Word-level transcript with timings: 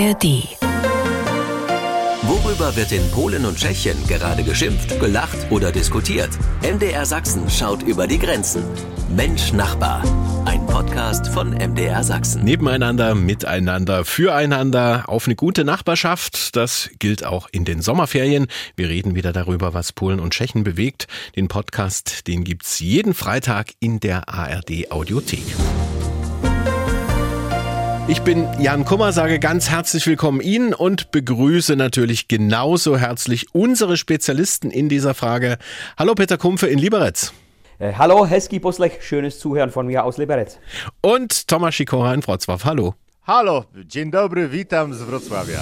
ARD. 0.00 0.48
Worüber 2.22 2.74
wird 2.74 2.90
in 2.90 3.10
Polen 3.10 3.44
und 3.44 3.58
Tschechien 3.58 3.98
gerade 4.06 4.42
geschimpft, 4.42 4.98
gelacht 4.98 5.36
oder 5.50 5.72
diskutiert? 5.72 6.30
MDR 6.62 7.04
Sachsen 7.04 7.50
schaut 7.50 7.82
über 7.82 8.06
die 8.06 8.18
Grenzen. 8.18 8.64
Mensch 9.14 9.52
Nachbar. 9.52 10.02
Ein 10.46 10.64
Podcast 10.66 11.28
von 11.28 11.50
MDR 11.50 12.02
Sachsen. 12.02 12.44
Nebeneinander, 12.44 13.14
miteinander, 13.14 14.06
füreinander, 14.06 15.04
auf 15.06 15.26
eine 15.26 15.36
gute 15.36 15.64
Nachbarschaft. 15.64 16.56
Das 16.56 16.88
gilt 16.98 17.26
auch 17.26 17.48
in 17.52 17.66
den 17.66 17.82
Sommerferien. 17.82 18.46
Wir 18.76 18.88
reden 18.88 19.14
wieder 19.14 19.34
darüber, 19.34 19.74
was 19.74 19.92
Polen 19.92 20.18
und 20.18 20.32
Tschechen 20.32 20.64
bewegt. 20.64 21.08
Den 21.36 21.48
Podcast, 21.48 22.26
den 22.26 22.44
gibt's 22.44 22.80
jeden 22.80 23.12
Freitag 23.12 23.72
in 23.80 24.00
der 24.00 24.30
ARD 24.30 24.90
Audiothek. 24.90 25.44
Ich 28.10 28.22
bin 28.22 28.48
Jan 28.58 28.84
Kummer, 28.84 29.12
sage 29.12 29.38
ganz 29.38 29.70
herzlich 29.70 30.04
willkommen 30.08 30.40
Ihnen 30.40 30.74
und 30.74 31.12
begrüße 31.12 31.76
natürlich 31.76 32.26
genauso 32.26 32.98
herzlich 32.98 33.54
unsere 33.54 33.96
Spezialisten 33.96 34.72
in 34.72 34.88
dieser 34.88 35.14
Frage. 35.14 35.58
Hallo 35.96 36.16
Peter 36.16 36.36
Kumpfe 36.36 36.66
in 36.66 36.80
Liberec. 36.80 37.30
Äh, 37.78 37.92
hallo 37.92 38.26
Heski 38.26 38.58
Boslech, 38.58 38.94
schönes 39.00 39.38
Zuhören 39.38 39.70
von 39.70 39.86
mir 39.86 40.02
aus 40.02 40.18
Liberec. 40.18 40.58
Und 41.00 41.46
Tomasz 41.46 41.76
Sikora 41.76 42.12
in 42.12 42.22
Wrocław. 42.22 42.64
Hallo. 42.64 42.96
Hallo, 43.28 43.66
dzień 43.86 44.10
dobry, 44.10 44.48
witam 44.48 44.92
z 44.92 45.02
Wrocławia. 45.02 45.60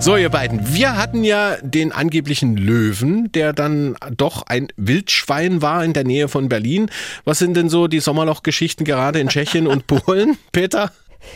So, 0.00 0.16
ihr 0.16 0.30
beiden, 0.30 0.74
wir 0.74 0.96
hatten 0.96 1.24
ja 1.24 1.58
den 1.60 1.92
angeblichen 1.92 2.56
Löwen, 2.56 3.30
der 3.32 3.52
dann 3.52 3.96
doch 4.16 4.44
ein 4.46 4.68
Wildschwein 4.78 5.60
war 5.60 5.84
in 5.84 5.92
der 5.92 6.04
Nähe 6.04 6.28
von 6.28 6.48
Berlin. 6.48 6.90
Was 7.26 7.38
sind 7.38 7.54
denn 7.54 7.68
so 7.68 7.86
die 7.86 8.00
Sommerlochgeschichten 8.00 8.86
gerade 8.86 9.20
in 9.20 9.28
Tschechien 9.28 9.66
und 9.66 9.86
Polen, 9.86 10.38
Peter? 10.52 10.90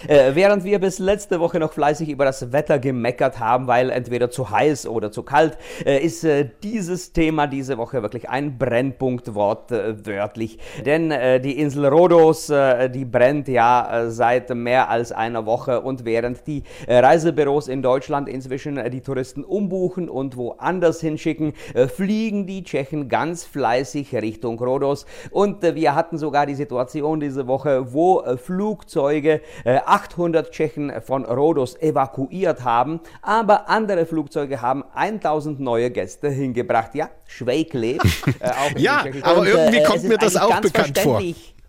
Äh, 0.09 0.35
während 0.35 0.65
wir 0.65 0.79
bis 0.79 0.99
letzte 0.99 1.41
Woche 1.41 1.59
noch 1.59 1.73
fleißig 1.73 2.09
über 2.09 2.25
das 2.25 2.53
Wetter 2.53 2.79
gemeckert 2.79 3.39
haben, 3.39 3.67
weil 3.67 3.91
entweder 3.91 4.31
zu 4.31 4.51
heiß 4.51 4.87
oder 4.87 5.13
zu 5.13 5.23
kalt, 5.23 5.57
äh, 5.85 5.99
ist 5.99 6.25
äh, 6.25 6.49
dieses 6.63 7.13
Thema 7.13 7.47
diese 7.47 7.79
Woche 7.79 8.03
wirklich 8.03 8.29
ein 8.29 8.59
Brennpunktwort 8.59 9.73
äh, 9.73 10.07
wörtlich. 10.07 10.59
Denn 10.85 11.11
äh, 11.11 11.41
die 11.41 11.59
Insel 11.59 11.87
Rhodos, 11.87 12.51
äh, 12.51 12.91
die 12.91 13.05
brennt 13.05 13.49
ja 13.49 14.05
seit 14.09 14.51
mehr 14.55 14.89
als 14.89 15.13
einer 15.13 15.47
Woche 15.47 15.81
und 15.81 16.05
während 16.05 16.47
die 16.47 16.63
Reisebüros 16.89 17.69
in 17.69 17.83
Deutschland 17.83 18.29
inzwischen 18.29 18.91
die 18.91 19.01
Touristen 19.01 19.45
umbuchen 19.45 20.09
und 20.09 20.37
woanders 20.37 21.01
hinschicken, 21.01 21.53
fliegen 21.95 22.47
die 22.47 22.65
Tschechen 22.65 23.09
ganz 23.09 23.45
fleißig 23.45 24.15
Richtung 24.15 24.59
Rhodos. 24.59 25.07
Und 25.31 25.63
wir 25.63 25.95
hatten 25.95 26.19
sogar 26.19 26.47
die 26.47 26.55
Situation 26.55 27.21
diese 27.21 27.47
Woche, 27.47 27.93
wo 27.93 28.23
Flugzeuge 28.37 29.41
800 29.83 30.51
Tschechen 30.51 30.93
von 31.03 31.25
Rhodos 31.25 31.77
evakuiert 31.81 32.65
haben, 32.65 33.01
aber 33.23 33.69
andere 33.69 34.07
Flugzeuge 34.07 34.61
haben 34.61 34.85
1000 34.95 35.61
neue 35.61 35.91
Gäste 35.91 36.29
hingebracht. 36.29 36.95
Ja, 36.95 37.11
Schweikle. 37.27 37.99
Äh, 38.41 38.81
ja, 38.81 39.05
aber 39.23 39.47
irgendwie 39.47 39.79
äh, 39.79 39.85
kommt 39.85 40.03
mir 40.05 40.19
das 40.19 40.37
auch 40.37 40.61
bekannt 40.61 40.99
vor 40.99 41.21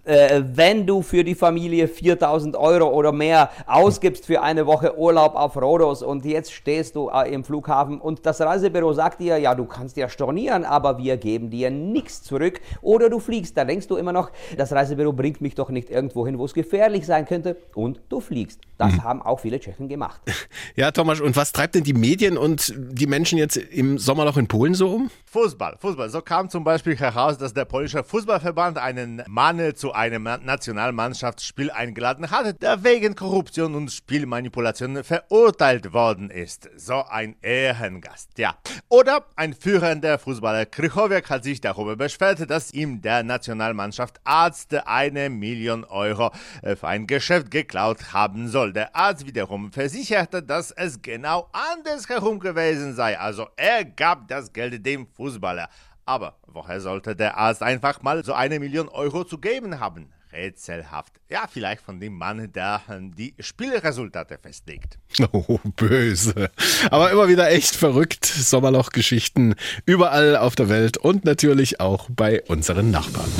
äh, 0.05 0.43
wenn 0.53 0.85
du 0.85 1.01
für 1.01 1.23
die 1.23 1.35
Familie 1.35 1.87
4000 1.87 2.55
Euro 2.55 2.87
oder 2.87 3.11
mehr 3.11 3.49
ausgibst 3.65 4.25
für 4.25 4.41
eine 4.41 4.65
Woche 4.65 4.97
Urlaub 4.97 5.35
auf 5.35 5.57
Rhodos 5.57 6.03
und 6.03 6.25
jetzt 6.25 6.53
stehst 6.53 6.95
du 6.95 7.09
äh, 7.09 7.33
im 7.33 7.43
Flughafen 7.43 7.99
und 7.99 8.25
das 8.25 8.39
Reisebüro 8.41 8.93
sagt 8.93 9.19
dir, 9.19 9.37
ja, 9.37 9.55
du 9.55 9.65
kannst 9.65 9.97
ja 9.97 10.07
stornieren, 10.07 10.63
aber 10.63 10.97
wir 10.97 11.17
geben 11.17 11.49
dir 11.49 11.71
nichts 11.71 12.23
zurück 12.23 12.61
oder 12.81 13.09
du 13.09 13.19
fliegst, 13.19 13.57
da 13.57 13.65
denkst 13.65 13.87
du 13.87 13.97
immer 13.97 14.13
noch, 14.13 14.31
das 14.57 14.71
Reisebüro 14.71 15.13
bringt 15.13 15.41
mich 15.41 15.55
doch 15.55 15.69
nicht 15.69 15.89
irgendwo 15.89 16.25
hin, 16.25 16.37
wo 16.37 16.45
es 16.45 16.53
gefährlich 16.53 17.05
sein 17.05 17.25
könnte 17.25 17.57
und 17.73 18.01
du 18.09 18.19
fliegst. 18.19 18.61
Das 18.77 18.91
mhm. 18.93 19.03
haben 19.03 19.21
auch 19.21 19.39
viele 19.39 19.59
Tschechen 19.59 19.87
gemacht. 19.87 20.21
Ja, 20.75 20.91
Thomas, 20.91 21.21
und 21.21 21.35
was 21.37 21.51
treibt 21.53 21.75
denn 21.75 21.83
die 21.83 21.93
Medien 21.93 22.37
und 22.37 22.73
die 22.75 23.07
Menschen 23.07 23.37
jetzt 23.37 23.55
im 23.55 23.97
Sommerloch 23.97 24.35
in 24.35 24.47
Polen 24.47 24.73
so 24.73 24.89
um? 24.89 25.09
Fußball, 25.25 25.77
Fußball. 25.79 26.09
So 26.09 26.21
kam 26.21 26.49
zum 26.49 26.63
Beispiel 26.63 26.97
heraus, 26.97 27.37
dass 27.37 27.53
der 27.53 27.65
polnische 27.65 28.03
Fußballverband 28.03 28.77
einen 28.77 29.23
Mangel 29.27 29.73
zu 29.75 29.93
einem 29.95 30.23
Nationalmannschaftsspiel 30.23 31.71
eingeladen 31.71 32.29
hatte, 32.29 32.53
der 32.53 32.83
wegen 32.83 33.15
Korruption 33.15 33.75
und 33.75 33.91
Spielmanipulation 33.91 35.03
verurteilt 35.03 35.93
worden 35.93 36.29
ist. 36.29 36.69
So 36.75 37.03
ein 37.09 37.35
Ehrengast, 37.41 38.37
ja. 38.37 38.55
Oder 38.89 39.25
ein 39.35 39.53
führender 39.53 40.19
Fußballer 40.19 40.65
Krychowiak 40.65 41.29
hat 41.29 41.43
sich 41.43 41.61
darüber 41.61 41.95
beschwert, 41.95 42.49
dass 42.49 42.73
ihm 42.73 43.01
der 43.01 43.23
Nationalmannschaft 43.23 44.19
Arzt 44.23 44.73
eine 44.85 45.29
Million 45.29 45.83
Euro 45.85 46.31
äh, 46.61 46.75
für 46.75 46.87
ein 46.87 47.07
Geschäft 47.07 47.49
geklaut 47.49 48.13
haben 48.13 48.47
soll. 48.47 48.73
Der 48.73 48.95
Arzt 48.95 49.25
wiederum 49.25 49.71
versicherte, 49.71 50.43
dass 50.43 50.71
es 50.71 51.01
genau 51.01 51.49
andersherum 51.51 52.39
gewesen 52.39 52.93
sei. 52.93 53.17
Also 53.17 53.47
er 53.55 53.85
gab 53.85 54.27
das 54.27 54.51
Geld 54.51 54.85
dem 54.85 55.07
Fußballer. 55.07 55.69
Aber 56.07 56.37
woher 56.45 56.81
sollte 56.81 57.15
der 57.15 57.37
Arzt 57.37 57.63
einfach 57.63 58.03
mal 58.03 58.23
so 58.23 58.33
eine 58.33 58.59
Million 58.59 58.89
Euro 58.89 59.23
zu 59.23 59.39
geben 59.39 59.79
haben? 59.79 60.11
Rätselhaft. 60.31 61.13
Ja, 61.29 61.47
vielleicht 61.51 61.81
von 61.81 61.99
dem 61.99 62.13
Mann, 62.13 62.51
der 62.51 62.81
ähm, 62.89 63.15
die 63.15 63.33
Spielresultate 63.39 64.37
festlegt. 64.37 64.99
Oh, 65.31 65.59
böse. 65.75 66.51
Aber 66.91 67.11
immer 67.11 67.27
wieder 67.27 67.49
echt 67.49 67.75
verrückt. 67.75 68.25
Sommerlochgeschichten 68.25 69.55
überall 69.85 70.35
auf 70.37 70.55
der 70.55 70.69
Welt 70.69 70.97
und 70.97 71.25
natürlich 71.25 71.79
auch 71.79 72.07
bei 72.11 72.43
unseren 72.43 72.91
Nachbarn. 72.91 73.31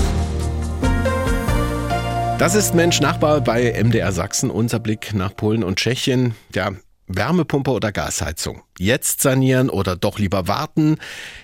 Das 2.40 2.56
ist 2.56 2.74
Mensch 2.74 3.00
Nachbar 3.00 3.42
bei 3.42 3.82
MDR 3.82 4.12
Sachsen, 4.12 4.50
unser 4.50 4.80
Blick 4.80 5.14
nach 5.14 5.36
Polen 5.36 5.64
und 5.64 5.78
Tschechien. 5.78 6.36
Ja, 6.54 6.72
Wärmepumpe 7.08 7.72
oder 7.72 7.92
Gasheizung? 7.92 8.64
Jetzt 8.78 9.22
sanieren 9.22 9.70
oder 9.70 9.96
doch 9.96 10.20
lieber 10.20 10.48
warten? 10.48 10.98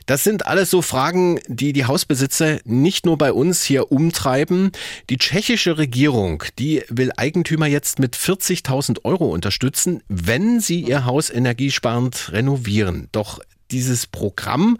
Das 0.05 0.23
sind 0.23 0.45
alles 0.45 0.69
so 0.69 0.81
Fragen, 0.81 1.39
die 1.47 1.73
die 1.73 1.85
Hausbesitzer 1.85 2.59
nicht 2.65 3.05
nur 3.05 3.17
bei 3.17 3.31
uns 3.31 3.63
hier 3.63 3.91
umtreiben. 3.91 4.71
Die 5.09 5.17
tschechische 5.17 5.77
Regierung, 5.77 6.43
die 6.57 6.83
will 6.89 7.11
Eigentümer 7.15 7.67
jetzt 7.67 7.99
mit 7.99 8.15
40.000 8.15 9.05
Euro 9.05 9.29
unterstützen, 9.29 10.01
wenn 10.07 10.59
sie 10.59 10.81
ihr 10.81 11.05
Haus 11.05 11.29
energiesparend 11.29 12.31
renovieren. 12.31 13.07
Doch 13.11 13.39
dieses 13.71 14.07
Programm, 14.07 14.77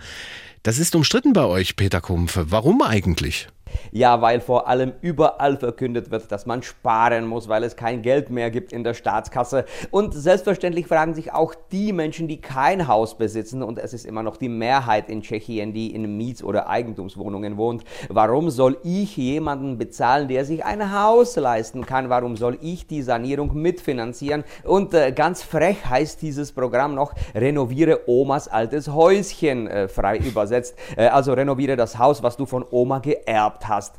das 0.64 0.78
ist 0.78 0.96
umstritten 0.96 1.34
bei 1.34 1.46
euch, 1.46 1.76
Peter 1.76 2.02
Kumpfe. 2.02 2.52
Warum 2.52 2.82
eigentlich? 2.82 3.48
Ja, 3.92 4.22
weil 4.22 4.42
vor 4.42 4.68
allem 4.68 4.94
überall 5.02 5.58
verkündet 5.58 6.12
wird, 6.12 6.32
dass 6.32 6.46
man 6.46 6.64
sparen 6.64 7.26
muss, 7.28 7.48
weil 7.48 7.64
es 7.64 7.76
kein 7.76 8.02
Geld 8.02 8.30
mehr 8.30 8.52
gibt 8.52 8.74
in 8.74 8.84
der 8.84 8.94
Staatskasse. 8.94 9.66
Und 9.92 10.14
selbstverständlich 10.14 10.88
fragen 10.88 11.14
sich 11.14 11.34
auch 11.34 11.54
die 11.72 11.94
Menschen, 11.94 12.28
die 12.28 12.42
kein 12.42 12.88
Haus 12.88 13.18
besitzen, 13.18 13.64
und 13.64 13.80
es 13.80 13.94
ist 13.94 14.06
immer 14.06 14.24
noch 14.24 14.38
die 14.38 14.50
Mehrheit 14.50 15.10
in 15.10 15.22
Tschechien, 15.22 15.74
die 15.74 15.94
in 15.94 16.18
Miets- 16.18 16.44
oder 16.44 16.70
Eigentumswohnungen 16.70 17.58
wohnt, 17.58 17.84
warum 18.10 18.50
soll 18.50 18.78
ich 18.84 19.18
jemanden 19.18 19.78
bezahlen, 19.78 20.28
der 20.28 20.46
sich 20.46 20.64
ein 20.66 20.94
Haus 20.94 21.36
leisten 21.36 21.86
kann? 21.86 22.10
Warum 22.10 22.36
soll 22.36 22.58
ich 22.62 22.88
die 22.88 23.02
Sanierung 23.02 23.54
mitfinanzieren? 23.54 24.44
Und 24.64 24.94
äh, 24.94 25.12
ganz 25.12 25.44
frech 25.44 25.86
heißt 25.86 26.22
dieses 26.22 26.52
Programm 26.52 26.96
noch, 26.96 27.14
renoviere 27.36 28.02
Omas 28.08 28.48
altes 28.48 28.88
Häuschen, 28.90 29.68
äh, 29.68 29.88
frei 29.88 30.18
übersetzt. 30.18 30.76
Äh, 30.96 31.08
also 31.08 31.34
renoviere 31.34 31.76
das 31.76 31.98
Haus, 31.98 32.24
was 32.24 32.38
du 32.38 32.46
von 32.46 32.66
Oma 32.70 33.00
geerbt 33.00 33.61
gehabt 33.62 33.68
hast. 33.68 33.96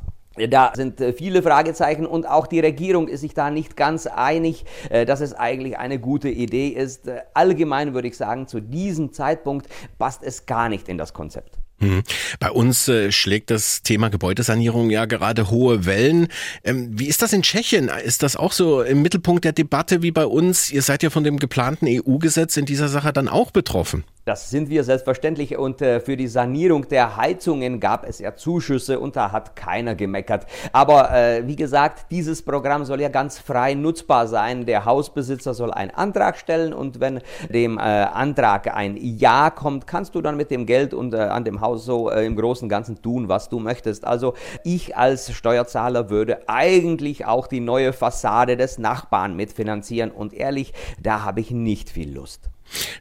Da 0.49 0.73
sind 0.75 0.99
äh, 0.99 1.13
viele 1.13 1.43
Fragezeichen 1.43 2.07
und 2.07 2.27
auch 2.27 2.47
die 2.47 2.59
Regierung 2.59 3.07
ist 3.07 3.21
sich 3.21 3.35
da 3.35 3.51
nicht 3.51 3.77
ganz 3.77 4.07
einig, 4.07 4.65
äh, 4.89 5.05
dass 5.05 5.21
es 5.21 5.33
eigentlich 5.33 5.77
eine 5.77 5.99
gute 5.99 6.29
Idee 6.29 6.69
ist. 6.69 7.07
Äh, 7.07 7.21
allgemein 7.35 7.93
würde 7.93 8.07
ich 8.07 8.17
sagen, 8.17 8.47
zu 8.47 8.59
diesem 8.59 9.13
Zeitpunkt 9.13 9.67
passt 9.99 10.23
es 10.23 10.47
gar 10.47 10.69
nicht 10.69 10.89
in 10.89 10.97
das 10.97 11.13
Konzept. 11.13 11.59
Hm. 11.79 12.01
Bei 12.39 12.49
uns 12.49 12.87
äh, 12.87 13.11
schlägt 13.11 13.51
das 13.51 13.83
Thema 13.83 14.09
Gebäudesanierung 14.09 14.89
ja 14.89 15.05
gerade 15.05 15.51
hohe 15.51 15.85
Wellen. 15.85 16.29
Ähm, 16.63 16.89
wie 16.93 17.07
ist 17.07 17.21
das 17.21 17.33
in 17.33 17.43
Tschechien? 17.43 17.91
Ist 18.03 18.23
das 18.23 18.35
auch 18.35 18.53
so 18.53 18.81
im 18.81 19.03
Mittelpunkt 19.03 19.43
der 19.45 19.51
Debatte 19.51 20.01
wie 20.01 20.11
bei 20.11 20.25
uns? 20.25 20.71
Ihr 20.71 20.81
seid 20.81 21.03
ja 21.03 21.11
von 21.11 21.23
dem 21.23 21.37
geplanten 21.37 21.85
EU-Gesetz 21.87 22.57
in 22.57 22.65
dieser 22.65 22.87
Sache 22.87 23.13
dann 23.13 23.27
auch 23.27 23.51
betroffen. 23.51 24.03
Das 24.25 24.49
sind 24.49 24.69
wir 24.69 24.85
selbstverständlich 24.85 25.57
und 25.57 25.81
äh, 25.81 25.99
für 25.99 26.15
die 26.15 26.29
Sanierung 26.29 26.87
der 26.87 27.17
Heizungen 27.17 27.81
gab 27.81 28.07
es 28.07 28.19
ja 28.19 28.37
Zuschüsse 28.37 29.01
und 29.01 29.17
da 29.17 29.33
hat 29.33 29.57
keiner 29.57 29.95
gemeckert. 29.95 30.45
Aber 30.71 31.11
äh, 31.11 31.45
wie 31.45 31.57
gesagt, 31.57 32.05
dieses 32.09 32.41
Programm 32.41 32.85
soll 32.85 33.01
ja 33.01 33.09
ganz 33.09 33.37
frei 33.37 33.73
nutzbar 33.73 34.27
sein. 34.27 34.65
Der 34.65 34.85
Hausbesitzer 34.85 35.53
soll 35.53 35.71
einen 35.71 35.91
Antrag 35.91 36.37
stellen 36.37 36.71
und 36.73 37.01
wenn 37.01 37.19
dem 37.49 37.77
äh, 37.77 37.81
Antrag 37.81 38.73
ein 38.73 38.95
Ja 38.95 39.49
kommt, 39.49 39.87
kannst 39.87 40.15
du 40.15 40.21
dann 40.21 40.37
mit 40.37 40.51
dem 40.51 40.65
Geld 40.65 40.93
und 40.93 41.13
äh, 41.13 41.17
an 41.17 41.43
dem 41.43 41.59
Haus 41.59 41.83
so 41.83 42.09
äh, 42.09 42.25
im 42.25 42.37
Großen 42.37 42.67
und 42.67 42.69
Ganzen 42.69 43.01
tun, 43.01 43.27
was 43.27 43.49
du 43.49 43.59
möchtest. 43.59 44.05
Also 44.05 44.35
ich 44.63 44.95
als 44.95 45.33
Steuerzahler 45.33 46.09
würde 46.09 46.47
eigentlich 46.47 47.25
auch 47.25 47.47
die 47.47 47.59
neue 47.59 47.91
Fassade 47.91 48.55
des 48.55 48.77
Nachbarn 48.77 49.35
mitfinanzieren 49.35 50.11
und 50.11 50.33
ehrlich, 50.33 50.71
da 51.01 51.23
habe 51.23 51.41
ich 51.41 51.51
nicht 51.51 51.89
viel 51.89 52.13
Lust. 52.13 52.52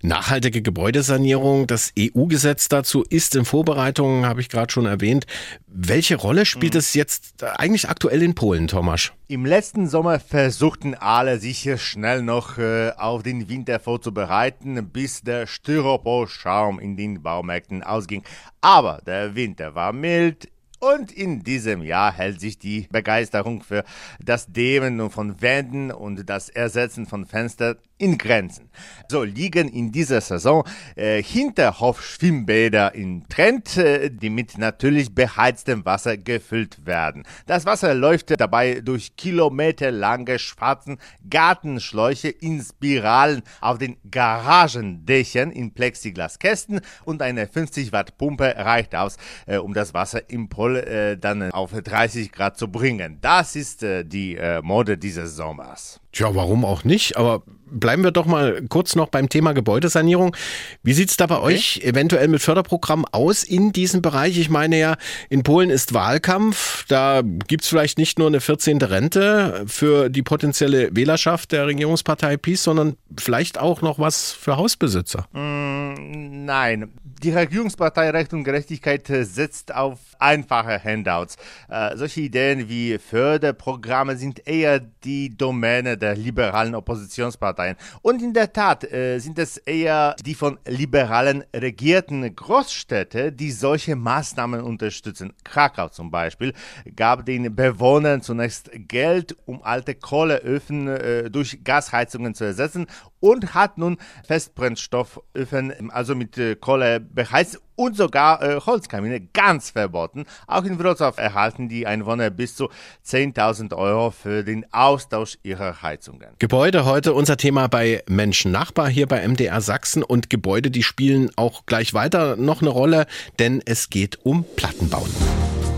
Nachhaltige 0.02 0.62
Gebäudesanierung, 0.62 1.66
das 1.66 1.92
EU-Gesetz 1.98 2.68
dazu 2.68 3.04
ist 3.08 3.34
in 3.34 3.44
Vorbereitung, 3.44 4.26
habe 4.26 4.40
ich 4.40 4.48
gerade 4.48 4.72
schon 4.72 4.86
erwähnt. 4.86 5.26
Welche 5.66 6.16
Rolle 6.16 6.44
spielt 6.44 6.74
mhm. 6.74 6.78
es 6.78 6.94
jetzt 6.94 7.42
eigentlich 7.42 7.88
aktuell 7.88 8.22
in 8.22 8.34
Polen, 8.34 8.68
Thomas? 8.68 9.12
Im 9.28 9.46
letzten 9.46 9.88
Sommer 9.88 10.20
versuchten 10.20 10.94
alle 10.94 11.38
sich 11.38 11.68
schnell 11.80 12.22
noch 12.22 12.58
äh, 12.58 12.92
auf 12.96 13.22
den 13.22 13.48
Winter 13.48 13.80
vorzubereiten, 13.80 14.90
bis 14.90 15.22
der 15.22 15.46
Styroporschaum 15.46 16.78
in 16.78 16.96
den 16.96 17.22
Baumärkten 17.22 17.82
ausging. 17.82 18.22
Aber 18.60 19.00
der 19.06 19.34
Winter 19.34 19.74
war 19.74 19.92
mild, 19.92 20.48
und 20.82 21.12
in 21.12 21.44
diesem 21.44 21.80
Jahr 21.82 22.12
hält 22.12 22.40
sich 22.40 22.58
die 22.58 22.88
Begeisterung 22.90 23.62
für 23.62 23.84
das 24.18 24.52
Dämmen 24.52 25.10
von 25.10 25.40
Wänden 25.40 25.92
und 25.92 26.28
das 26.28 26.48
Ersetzen 26.48 27.06
von 27.06 27.24
Fenstern 27.24 27.76
in 28.02 28.18
Grenzen. 28.18 28.68
So 29.08 29.22
liegen 29.22 29.68
in 29.68 29.92
dieser 29.92 30.20
Saison 30.20 30.64
äh, 30.96 31.22
Hinterhofschwimmbäder 31.22 32.94
in 32.96 33.28
Trend, 33.28 33.76
äh, 33.76 34.10
die 34.10 34.28
mit 34.28 34.58
natürlich 34.58 35.14
beheiztem 35.14 35.84
Wasser 35.84 36.16
gefüllt 36.16 36.84
werden. 36.84 37.22
Das 37.46 37.64
Wasser 37.64 37.94
läuft 37.94 38.38
dabei 38.40 38.80
durch 38.80 39.14
kilometerlange 39.16 40.40
schwarzen 40.40 40.98
Gartenschläuche 41.30 42.28
in 42.28 42.60
Spiralen 42.60 43.42
auf 43.60 43.78
den 43.78 43.96
Garagendächern 44.10 45.52
in 45.52 45.72
Plexiglaskästen 45.72 46.80
und 47.04 47.22
eine 47.22 47.46
50 47.46 47.92
Watt 47.92 48.18
Pumpe 48.18 48.56
reicht 48.56 48.96
aus, 48.96 49.16
äh, 49.46 49.58
um 49.58 49.74
das 49.74 49.94
Wasser 49.94 50.28
im 50.28 50.48
Pol 50.48 50.76
äh, 50.76 51.16
dann 51.16 51.52
auf 51.52 51.70
30 51.70 52.32
Grad 52.32 52.58
zu 52.58 52.66
bringen. 52.66 53.18
Das 53.20 53.54
ist 53.54 53.84
äh, 53.84 54.04
die 54.04 54.34
äh, 54.34 54.60
Mode 54.60 54.98
dieses 54.98 55.36
Sommers. 55.36 56.00
Tja, 56.10 56.34
warum 56.34 56.64
auch 56.64 56.84
nicht? 56.84 57.16
Aber 57.16 57.42
bleiben 57.72 58.04
wir 58.04 58.10
doch 58.10 58.26
mal 58.26 58.62
kurz 58.68 58.94
noch 58.94 59.08
beim 59.08 59.28
Thema 59.28 59.52
Gebäudesanierung. 59.52 60.36
Wie 60.82 60.92
sieht's 60.92 61.16
da 61.16 61.26
bei 61.26 61.38
okay. 61.38 61.54
euch 61.54 61.80
eventuell 61.82 62.28
mit 62.28 62.42
Förderprogrammen 62.42 63.06
aus 63.10 63.42
in 63.42 63.72
diesem 63.72 64.02
Bereich? 64.02 64.38
Ich 64.38 64.50
meine 64.50 64.78
ja, 64.78 64.96
in 65.28 65.42
Polen 65.42 65.70
ist 65.70 65.94
Wahlkampf. 65.94 66.84
Da 66.88 67.22
gibt's 67.22 67.68
vielleicht 67.68 67.98
nicht 67.98 68.18
nur 68.18 68.28
eine 68.28 68.40
14. 68.40 68.78
Rente 68.78 69.64
für 69.66 70.08
die 70.08 70.22
potenzielle 70.22 70.94
Wählerschaft 70.94 71.52
der 71.52 71.66
Regierungspartei 71.66 72.36
PiS, 72.36 72.62
sondern 72.62 72.96
vielleicht 73.18 73.58
auch 73.58 73.82
noch 73.82 73.98
was 73.98 74.32
für 74.32 74.56
Hausbesitzer. 74.56 75.26
Mm, 75.32 76.44
nein, 76.44 76.92
die 77.22 77.30
Regierungspartei 77.30 78.10
Recht 78.10 78.32
und 78.32 78.44
Gerechtigkeit 78.44 79.08
äh, 79.10 79.24
setzt 79.24 79.74
auf 79.74 79.98
einfache 80.18 80.82
Handouts. 80.82 81.36
Äh, 81.68 81.96
solche 81.96 82.22
Ideen 82.22 82.68
wie 82.68 82.98
Förderprogramme 82.98 84.16
sind 84.16 84.46
eher 84.46 84.80
die 84.80 85.36
Domäne 85.36 85.96
der 85.96 86.16
liberalen 86.16 86.74
Oppositionsparteien. 86.74 87.76
Und 88.02 88.22
in 88.22 88.32
der 88.32 88.52
Tat 88.52 88.90
äh, 88.90 89.18
sind 89.18 89.38
es 89.38 89.56
eher 89.58 90.16
die 90.24 90.34
von 90.34 90.58
Liberalen 90.66 91.44
regierten 91.54 92.34
Großstädte, 92.34 93.32
die 93.32 93.52
solche 93.52 93.94
Maßnahmen 93.94 94.60
unterstützen. 94.60 95.32
Krakau 95.44 95.88
zum 95.88 96.10
Beispiel 96.10 96.52
gab 96.96 97.24
den 97.24 97.54
Bewohnern 97.54 98.22
zunächst 98.22 98.70
Geld, 98.88 99.36
um 99.46 99.62
alte 99.62 99.94
Kohleöfen 99.94 101.30
durch 101.30 101.62
Gasheizungen 101.62 102.34
zu 102.34 102.44
ersetzen 102.44 102.86
und 103.22 103.54
hat 103.54 103.78
nun 103.78 103.96
Festbrennstofföfen, 104.26 105.90
also 105.90 106.14
mit 106.14 106.36
äh, 106.36 106.56
Kohle 106.56 107.00
beheizt 107.00 107.58
und 107.76 107.96
sogar 107.96 108.42
äh, 108.42 108.60
Holzkamine 108.60 109.20
ganz 109.32 109.70
verboten. 109.70 110.26
Auch 110.46 110.64
in 110.64 110.78
Wrocław 110.78 111.18
erhalten 111.18 111.68
die 111.68 111.86
Einwohner 111.86 112.30
bis 112.30 112.56
zu 112.56 112.68
10.000 113.06 113.74
Euro 113.74 114.10
für 114.10 114.44
den 114.44 114.66
Austausch 114.72 115.38
ihrer 115.42 115.82
Heizungen. 115.82 116.28
Gebäude 116.38 116.84
heute 116.84 117.14
unser 117.14 117.36
Thema 117.36 117.68
bei 117.68 118.02
Menschen 118.08 118.52
Nachbar 118.52 118.88
hier 118.88 119.06
bei 119.06 119.26
MDR 119.26 119.60
Sachsen 119.60 120.02
und 120.02 120.28
Gebäude, 120.28 120.70
die 120.70 120.82
spielen 120.82 121.30
auch 121.36 121.64
gleich 121.64 121.94
weiter 121.94 122.36
noch 122.36 122.60
eine 122.60 122.70
Rolle, 122.70 123.06
denn 123.38 123.62
es 123.64 123.88
geht 123.88 124.18
um 124.24 124.44
Plattenbauten. 124.56 125.71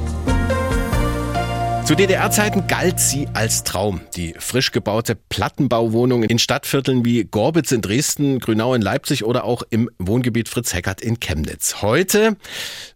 Zu 1.85 1.95
DDR-Zeiten 1.95 2.67
galt 2.67 2.99
sie 2.99 3.29
als 3.35 3.63
Traum. 3.63 4.01
Die 4.17 4.35
frisch 4.39 4.73
gebaute 4.73 5.15
Plattenbauwohnung 5.15 6.23
in 6.23 6.39
Stadtvierteln 6.39 7.05
wie 7.05 7.25
Gorbitz 7.25 7.73
in 7.73 7.83
Dresden, 7.83 8.39
Grünau 8.39 8.73
in 8.73 8.81
Leipzig 8.81 9.23
oder 9.23 9.45
auch 9.45 9.63
im 9.69 9.91
Wohngebiet 9.99 10.49
Fritz 10.49 10.73
Heckert 10.73 11.03
in 11.03 11.21
Chemnitz. 11.21 11.83
Heute, 11.83 12.37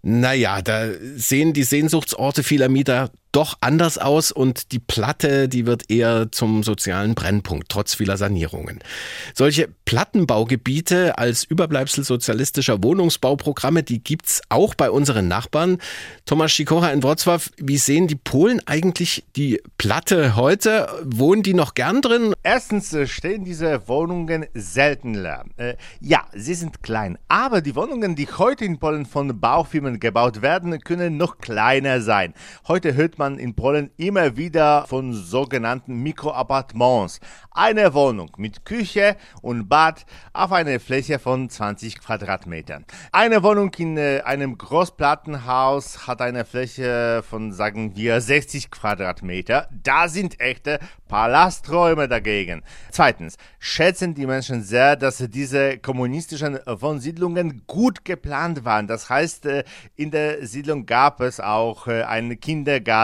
naja, 0.01 0.63
da 0.63 0.89
sehen 1.17 1.53
die 1.53 1.65
Sehnsuchtsorte 1.65 2.43
vieler 2.43 2.71
Mieter 2.71 3.11
doch 3.33 3.57
anders 3.61 3.99
aus 3.99 4.33
und 4.33 4.73
die 4.73 4.79
Platte, 4.79 5.49
die 5.49 5.67
wird 5.67 5.91
eher 5.91 6.33
zum 6.33 6.63
sozialen 6.63 7.15
Brennpunkt, 7.15 7.69
trotz 7.69 7.95
vieler 7.95 8.17
Sanierungen. 8.17 8.81
Solche 9.35 9.69
Plattenbaugebiete 9.85 11.19
als 11.19 11.45
Überbleibsel 11.45 12.05
sozialistischer 12.05 12.83
Wohnungsbauprogramme, 12.83 13.83
die 13.83 14.03
gibt's 14.03 14.41
auch 14.49 14.75
bei 14.75 14.91
unseren 14.91 15.29
Nachbarn. 15.29 15.79
Thomas 16.25 16.55
Sikora 16.55 16.91
in 16.91 17.03
Wrocław, 17.03 17.51
wie 17.59 17.79
sehen 17.79 18.07
die 18.07 18.17
Polen 18.17 18.61
eigentlich 18.67 19.25
die 19.37 19.61
Platte 19.77 20.37
heute? 20.37 20.89
Wohnen 21.05 21.43
die 21.43 21.55
noch 21.55 21.75
gern 21.75 22.03
drin? 22.03 22.35
Erstens 22.43 22.93
äh, 22.93 23.07
stehen 23.07 23.45
diese 23.45 23.89
Wohnungen 23.89 24.47
selten 24.55 25.15
leer. 25.15 25.45
Äh, 25.57 25.77
ja, 26.01 26.27
sie 26.35 26.55
sind 26.55 26.83
klein, 26.83 27.19
aber 27.29 27.61
die 27.61 27.75
Wohnungen, 27.75 28.15
die 28.15 28.27
heute 28.27 28.65
in 28.65 28.79
Polen 28.79 29.07
von 29.07 29.41
Baufirmen 29.41 30.01
gebaut 30.01 30.43
werden, 30.43 30.79
können 30.81 31.17
noch 31.17 31.39
kleiner 31.39 32.01
sein. 32.01 32.35
Heute 32.67 32.95
hört 32.95 33.18
man 33.19 33.39
in 33.39 33.55
Polen 33.55 33.91
immer 33.97 34.37
wieder 34.37 34.87
von 34.87 35.13
sogenannten 35.13 36.03
Mikroappartements. 36.03 37.21
Eine 37.51 37.93
Wohnung 37.95 38.31
mit 38.37 38.65
Küche 38.65 39.17
und 39.43 39.69
Bad 39.69 40.07
auf 40.33 40.53
einer 40.53 40.79
Fläche 40.81 41.19
von 41.19 41.51
20 41.51 42.01
Quadratmetern. 42.01 42.85
Eine 43.13 43.43
Wohnung 43.43 43.73
in 43.79 43.97
äh, 43.97 44.23
einem 44.25 44.57
Großplattenhaus 44.57 46.07
hat 46.07 46.23
eine 46.23 46.45
Fläche 46.45 47.23
von, 47.29 47.53
sagen 47.53 47.97
wir, 47.97 48.21
60 48.21 48.71
Quadratmeter. 48.71 49.69
Da 49.83 50.09
sind 50.09 50.41
echte 50.41 50.79
Palasträume 51.09 52.07
dagegen. 52.07 52.63
Zweitens, 52.91 53.37
schätzen 53.59 54.15
die 54.15 54.27
Menschen 54.27 54.63
sehr, 54.63 54.95
dass 54.97 55.19
diese 55.29 55.79
kommunistischen 55.79 56.59
Wohnsiedlungen 56.67 57.63
gut 57.67 58.05
geplant 58.05 58.65
waren. 58.65 58.87
Das 58.87 59.11
heißt, 59.11 59.47
äh, 59.47 59.65
in 59.97 60.11
der 60.11 60.47
Siedlung 60.47 60.87
gab 60.87 61.21
es 61.21 61.41
auch 61.41 61.89
äh, 61.89 62.03
einen 62.03 62.39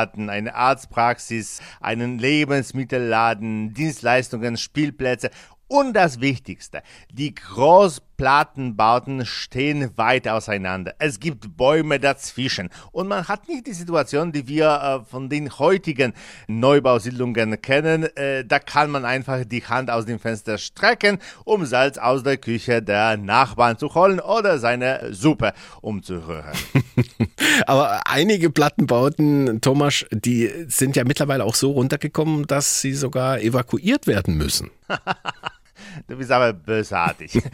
Kindergarten, 0.04 0.30
eine 0.30 0.54
Arztpraxis, 0.54 1.60
einen 1.80 2.18
Lebensmittelladen, 2.18 3.74
Dienstleistungen, 3.74 4.56
Spielplätze 4.56 5.30
und 5.74 5.92
das 5.94 6.20
Wichtigste, 6.20 6.82
die 7.10 7.34
Großplattenbauten 7.34 9.26
stehen 9.26 9.90
weit 9.98 10.28
auseinander. 10.28 10.94
Es 11.00 11.18
gibt 11.18 11.56
Bäume 11.56 11.98
dazwischen 11.98 12.70
und 12.92 13.08
man 13.08 13.26
hat 13.26 13.48
nicht 13.48 13.66
die 13.66 13.72
Situation, 13.72 14.30
die 14.30 14.46
wir 14.46 14.68
äh, 14.68 15.04
von 15.10 15.28
den 15.28 15.58
heutigen 15.58 16.12
Neubausiedlungen 16.46 17.60
kennen. 17.60 18.04
Äh, 18.16 18.44
da 18.44 18.60
kann 18.60 18.88
man 18.88 19.04
einfach 19.04 19.44
die 19.44 19.64
Hand 19.66 19.90
aus 19.90 20.06
dem 20.06 20.20
Fenster 20.20 20.58
strecken, 20.58 21.18
um 21.44 21.66
Salz 21.66 21.98
aus 21.98 22.22
der 22.22 22.36
Küche 22.36 22.80
der 22.80 23.16
Nachbarn 23.16 23.76
zu 23.76 23.92
holen 23.96 24.20
oder 24.20 24.60
seine 24.60 25.12
Suppe 25.12 25.54
umzurühren. 25.80 26.52
Aber 27.66 28.00
einige 28.06 28.50
Plattenbauten, 28.50 29.60
Thomas, 29.60 30.06
die 30.12 30.52
sind 30.68 30.94
ja 30.94 31.02
mittlerweile 31.02 31.42
auch 31.42 31.56
so 31.56 31.72
runtergekommen, 31.72 32.46
dass 32.46 32.80
sie 32.80 32.92
sogar 32.92 33.40
evakuiert 33.40 34.06
werden 34.06 34.36
müssen. 34.36 34.70
Du 36.06 36.16
bist 36.16 36.30
aber 36.30 36.52
bösartig. 36.52 37.42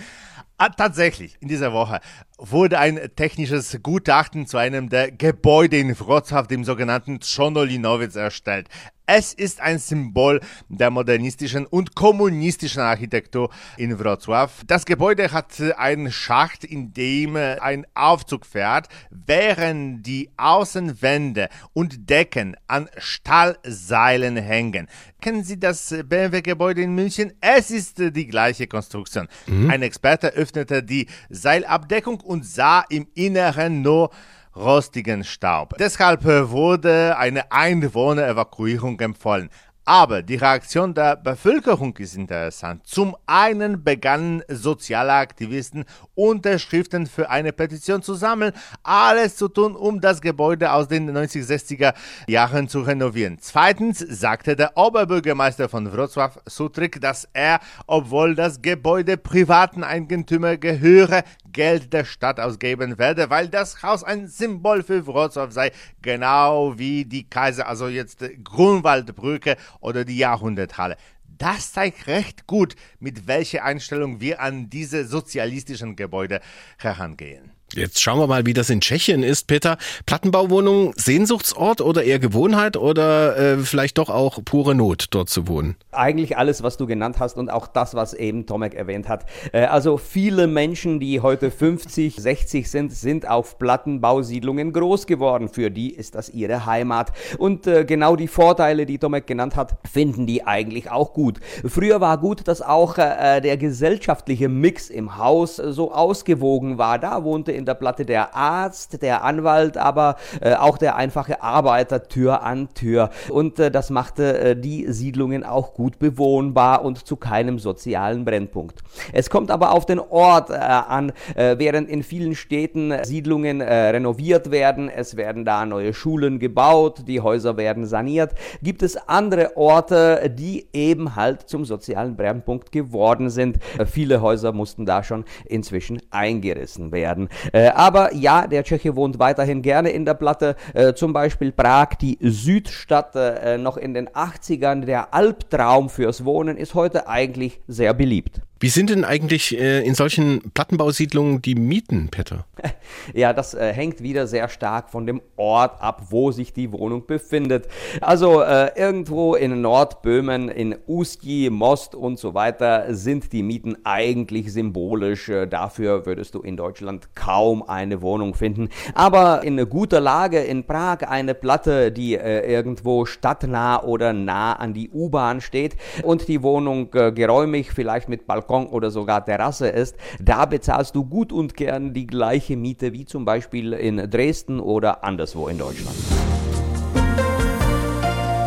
Ah, 0.63 0.69
tatsächlich, 0.69 1.39
in 1.41 1.49
dieser 1.49 1.73
Woche 1.73 2.01
wurde 2.41 2.79
ein 2.79 2.99
technisches 3.17 3.79
Gutachten 3.83 4.47
zu 4.47 4.57
einem 4.57 4.89
der 4.89 5.13
Gebäude 5.13 5.79
in 5.79 5.95
Wrocław, 5.95 6.47
dem 6.47 6.65
sogenannten 6.65 7.21
Tschonolinowitz, 7.21 8.17
erstellt. 8.17 8.69
Es 9.13 9.35
ist 9.35 9.61
ein 9.61 9.81
Symbol 9.81 10.41
der 10.69 10.91
modernistischen 10.91 11.67
und 11.67 11.97
kommunistischen 11.97 12.81
Architektur 12.81 13.51
in 13.77 13.99
Wrocław. 13.99 14.51
Das 14.69 14.87
Gebäude 14.87 15.33
hat 15.33 15.61
einen 15.77 16.13
Schacht, 16.13 16.63
in 16.63 16.93
dem 16.93 17.35
ein 17.35 17.87
Aufzug 17.95 18.47
fährt, 18.47 18.87
während 19.11 20.07
die 20.07 20.31
Außenwände 20.37 21.49
und 21.73 22.09
Decken 22.09 22.57
an 22.69 22.89
Stahlseilen 22.99 24.37
hängen. 24.37 24.87
Kennen 25.21 25.43
Sie 25.43 25.59
das 25.59 25.93
BMW-Gebäude 26.05 26.81
in 26.81 26.95
München? 26.95 27.33
Es 27.41 27.73
ist 27.73 27.99
die 27.99 28.27
gleiche 28.29 28.69
Konstruktion. 28.69 29.27
Mhm. 29.49 29.71
Ein 29.71 29.83
Experte 29.83 30.29
öffnete 30.29 30.85
die 30.85 31.09
Seilabdeckung 31.29 32.21
und 32.31 32.47
sah 32.47 32.85
im 32.89 33.09
Inneren 33.15 33.83
nur 33.83 34.11
rostigen 34.55 35.25
Staub. 35.25 35.75
Deshalb 35.79 36.25
wurde 36.25 37.17
eine 37.19 37.51
Einwohnerevakuierung 37.51 39.01
empfohlen. 39.01 39.51
Aber 39.85 40.23
die 40.23 40.37
Reaktion 40.37 40.95
der 40.95 41.17
Bevölkerung 41.17 41.97
ist 41.97 42.15
interessant. 42.15 42.87
Zum 42.87 43.17
einen 43.27 43.83
begannen 43.83 44.41
soziale 44.47 45.15
Aktivisten 45.15 45.85
Unterschriften 46.15 47.09
für 47.09 47.29
eine 47.29 47.53
Petition 47.53 48.01
zu 48.01 48.15
sammeln, 48.15 48.53
alles 48.85 49.35
zu 49.35 49.49
tun, 49.49 49.75
um 49.75 50.01
das 50.01 50.21
Gebäude 50.21 50.73
aus 50.73 50.87
den 50.87 51.11
1960er 51.11 51.95
Jahren 52.29 52.69
zu 52.69 52.83
renovieren. 52.83 53.39
Zweitens 53.41 53.99
sagte 53.99 54.55
der 54.55 54.77
Oberbürgermeister 54.77 55.69
von 55.69 55.89
Wrocław, 55.91 56.35
Sutrik, 56.47 57.01
dass 57.01 57.27
er, 57.33 57.59
obwohl 57.89 58.37
das 58.37 58.63
Gebäude 58.63 59.17
privaten 59.17 59.83
Eigentümer 59.83 60.57
gehöre, 60.57 61.25
Geld 61.53 61.93
der 61.93 62.05
Stadt 62.05 62.41
ausgeben 62.41 62.99
werde, 62.99 63.31
weil 63.31 63.49
das 63.49 63.83
Haus 63.83 64.05
ein 64.05 64.29
Symbol 64.29 64.83
für 64.83 65.03
Wrocław 65.03 65.51
sei, 65.51 65.73
genau 66.03 66.79
wie 66.79 67.05
die 67.05 67.29
Kaiser, 67.29 67.67
also 67.67 67.89
jetzt 67.89 68.25
Grunwaldbrücke 68.45 69.57
oder 69.81 70.05
die 70.05 70.19
Jahrhunderthalle. 70.19 70.97
Das 71.25 71.73
zeigt 71.73 72.07
recht 72.07 72.47
gut, 72.47 72.77
mit 72.99 73.27
welcher 73.27 73.65
Einstellung 73.65 74.21
wir 74.21 74.41
an 74.41 74.69
diese 74.69 75.07
sozialistischen 75.07 75.97
Gebäude 75.97 76.41
herangehen. 76.77 77.51
Jetzt 77.75 78.03
schauen 78.03 78.19
wir 78.19 78.27
mal, 78.27 78.47
wie 78.47 78.53
das 78.53 78.69
in 78.69 78.81
Tschechien 78.81 79.23
ist, 79.23 79.47
Peter. 79.47 79.79
Plattenbauwohnung 80.05 80.93
Sehnsuchtsort 80.97 81.81
oder 81.81 82.03
eher 82.03 82.19
Gewohnheit 82.19 82.77
oder 82.77 83.37
äh, 83.37 83.59
vielleicht 83.59 83.99
doch 83.99 84.11
auch 84.11 84.45
pure 84.45 84.75
Not, 84.75 85.07
dort 85.11 85.29
zu 85.29 85.47
wohnen? 85.47 85.77
Eigentlich 85.93 86.37
alles, 86.37 86.65
was 86.65 86.79
du 86.79 86.89
genannt 86.89 87.21
hast 87.21 87.37
und 87.37 87.49
auch 87.49 87.69
das, 87.69 87.95
was 87.95 88.13
eben 88.13 88.45
Tomek 88.47 88.75
erwähnt 88.75 89.09
hat. 89.09 89.25
Äh, 89.53 89.67
also 89.67 89.99
viele 89.99 90.49
Menschen, 90.49 90.99
die 90.99 91.21
heute 91.21 91.53
50, 91.53 92.17
60 92.17 92.69
sind, 92.69 92.93
sind 92.93 93.29
auf 93.29 93.57
Plattenbausiedlungen 93.61 94.73
groß 94.73 95.07
geworden. 95.07 95.49
Für 95.49 95.71
die 95.71 95.91
ist 95.91 96.17
das 96.17 96.29
ihre 96.29 96.67
Heimat. 96.67 97.13
Und 97.39 97.69
äh, 97.69 97.85
genau 97.85 98.17
die 98.17 98.27
Vorteile, 98.27 98.85
die 98.85 98.99
Tomek 98.99 99.29
genannt 99.29 99.55
hat, 99.55 99.77
finden 99.89 100.27
die 100.27 100.45
eigentlich 100.45 100.91
auch 100.91 101.13
gut. 101.13 101.39
Früher 101.65 102.01
war 102.01 102.19
gut, 102.19 102.49
dass 102.49 102.63
auch 102.63 102.99
äh, 102.99 103.41
der 103.41 103.57
gesellschaftliche 103.57 104.49
Mix 104.49 104.91
im 104.91 105.19
Haus 105.19 105.55
so 105.55 105.93
ausgewogen 105.93 106.77
war. 106.77 106.99
Da 106.99 107.23
wohnte 107.23 107.60
in 107.61 107.67
der 107.67 107.75
Platte 107.75 108.05
der 108.05 108.35
Arzt, 108.35 109.03
der 109.03 109.23
Anwalt, 109.23 109.77
aber 109.77 110.17
äh, 110.41 110.55
auch 110.55 110.79
der 110.79 110.97
einfache 110.97 111.43
Arbeiter 111.43 112.09
Tür 112.09 112.43
an 112.43 112.71
Tür. 112.75 113.11
Und 113.29 113.59
äh, 113.59 113.71
das 113.71 113.91
machte 113.91 114.39
äh, 114.39 114.57
die 114.57 114.91
Siedlungen 114.91 115.45
auch 115.45 115.75
gut 115.75 115.99
bewohnbar 115.99 116.83
und 116.85 117.07
zu 117.07 117.17
keinem 117.17 117.59
sozialen 117.59 118.25
Brennpunkt. 118.25 118.81
Es 119.13 119.29
kommt 119.29 119.51
aber 119.51 119.73
auf 119.73 119.85
den 119.85 120.01
Ort 120.01 120.51
äh, 120.51 120.55
an, 120.55 121.13
äh, 121.35 121.57
während 121.59 121.89
in 121.89 122.03
vielen 122.03 122.35
Städten 122.35 122.93
Siedlungen 123.05 123.61
äh, 123.61 123.91
renoviert 123.91 124.51
werden, 124.51 124.89
es 124.89 125.17
werden 125.17 125.45
da 125.45 125.67
neue 125.67 125.93
Schulen 125.93 126.39
gebaut, 126.39 127.03
die 127.07 127.21
Häuser 127.21 127.59
werden 127.59 127.85
saniert, 127.85 128.35
gibt 128.63 128.83
es 128.83 128.97
andere 128.97 129.57
Orte, 129.57 130.33
die 130.35 130.67
eben 130.73 131.15
halt 131.15 131.43
zum 131.43 131.67
sozialen 131.67 132.17
Brennpunkt 132.17 132.73
geworden 132.73 133.29
sind. 133.29 133.59
viele 133.85 134.23
Häuser 134.23 134.53
mussten 134.53 134.87
da 134.87 135.03
schon 135.03 135.25
inzwischen 135.45 136.01
eingerissen 136.11 136.93
werden. 136.93 137.29
Äh, 137.53 137.69
aber 137.69 138.15
ja, 138.15 138.47
der 138.47 138.65
Tscheche 138.65 138.97
wohnt 138.97 139.19
weiterhin 139.19 139.63
gerne 139.63 139.91
in 139.91 140.05
der 140.05 140.15
Platte. 140.15 140.57
Äh, 140.75 140.95
zum 140.95 141.13
Beispiel 141.13 141.53
Prag, 141.53 141.95
die 142.01 142.19
Südstadt, 142.21 143.15
äh, 143.15 143.59
noch 143.59 143.77
in 143.77 143.95
den 143.95 144.09
80ern. 144.09 144.85
Der 144.85 145.15
Albtraum 145.15 145.89
fürs 145.89 146.25
Wohnen 146.25 146.57
ist 146.57 146.75
heute 146.75 147.09
eigentlich 147.09 147.61
sehr 147.67 147.95
beliebt. 147.95 148.43
Wie 148.63 148.69
sind 148.69 148.91
denn 148.91 149.07
eigentlich 149.07 149.59
äh, 149.59 149.81
in 149.81 149.95
solchen 149.95 150.53
Plattenbausiedlungen 150.53 151.41
die 151.41 151.55
Mieten, 151.55 152.09
Peter? 152.11 152.45
Ja, 153.15 153.33
das 153.33 153.55
äh, 153.55 153.73
hängt 153.73 154.03
wieder 154.03 154.27
sehr 154.27 154.49
stark 154.49 154.91
von 154.91 155.07
dem 155.07 155.23
Ort 155.37 155.81
ab, 155.81 156.07
wo 156.11 156.33
sich 156.33 156.53
die 156.53 156.73
Wohnung 156.73 157.07
befindet. 157.07 157.69
Also 158.01 158.43
äh, 158.43 158.73
irgendwo 158.77 159.37
in 159.37 159.61
Nordböhmen, 159.61 160.49
in 160.49 160.77
Uski, 160.89 161.51
Most 161.51 161.95
und 161.95 162.19
so 162.19 162.35
weiter 162.35 162.93
sind 162.93 163.33
die 163.33 163.45
Mieten 163.45 163.77
eigentlich 163.85 164.53
symbolisch. 164.53 165.29
Äh, 165.29 165.47
dafür 165.47 166.05
würdest 166.05 166.35
du 166.35 166.41
in 166.41 166.57
Deutschland 166.57 167.15
kaum 167.15 167.63
eine 167.63 168.03
Wohnung 168.03 168.35
finden. 168.35 168.69
Aber 168.95 169.45
in 169.45 169.57
guter 169.69 170.01
Lage 170.01 170.41
in 170.41 170.65
Prag 170.65 171.09
eine 171.09 171.35
Platte, 171.35 171.93
die 171.93 172.17
äh, 172.17 172.53
irgendwo 172.53 173.07
stadtnah 173.07 173.85
oder 173.85 174.13
nah 174.13 174.55
an 174.55 174.75
die 174.75 174.91
U-Bahn 174.91 175.41
steht 175.41 175.77
und 176.03 176.27
die 176.27 176.43
Wohnung 176.43 176.93
äh, 176.95 177.13
geräumig, 177.13 177.71
vielleicht 177.71 178.09
mit 178.09 178.27
Balkon 178.27 178.50
Balkon 178.51 178.67
oder 178.67 178.91
sogar 178.91 179.25
Terrasse 179.25 179.69
ist, 179.69 179.97
da 180.21 180.45
bezahlst 180.45 180.95
du 180.95 181.05
gut 181.05 181.33
und 181.33 181.55
gern 181.55 181.95
die 181.95 182.07
gleiche 182.07 182.57
Miete 182.57 182.93
wie 182.93 183.05
zum 183.05 183.25
Beispiel 183.25 183.73
in 183.73 184.11
Dresden 184.11 184.61
oder 184.61 185.05
anderswo 185.05 185.49
in 185.49 185.59
Deutschland. 185.59 185.97